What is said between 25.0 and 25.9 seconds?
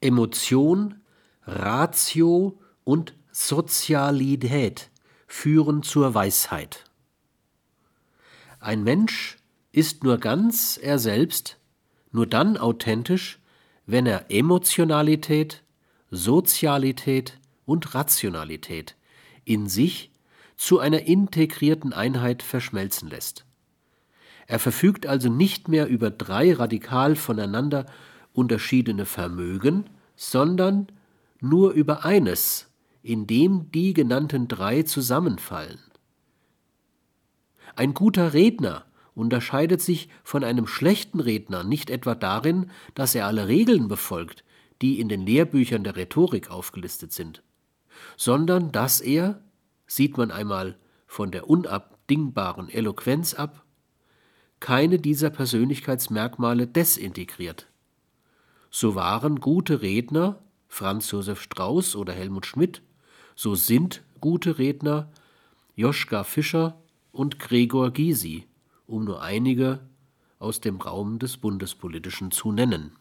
also nicht mehr